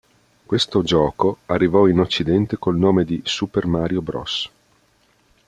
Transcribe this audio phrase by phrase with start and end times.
[0.47, 4.49] Questo gioco arrivò in Occidente col nome di "Super Mario Bros.